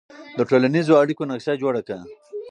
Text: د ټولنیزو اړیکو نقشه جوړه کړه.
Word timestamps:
د 0.37 0.39
ټولنیزو 0.49 0.99
اړیکو 1.01 1.23
نقشه 1.31 1.53
جوړه 1.61 1.81
کړه. 1.87 1.99